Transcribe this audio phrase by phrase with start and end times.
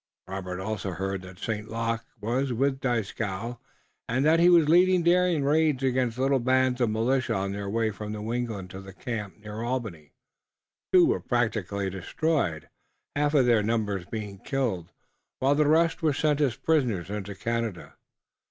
[0.27, 1.69] Robert also heard that St.
[1.69, 3.59] Luc was with Dieskau,
[4.09, 7.91] and that he was leading daring raids against little bands of militia on their way
[7.91, 10.13] from New England to the camp near Albany.
[10.91, 12.67] Two were practically destroyed,
[13.15, 14.89] half of their numbers being killed,
[15.37, 17.93] while the rest were sent as prisoners into Canada.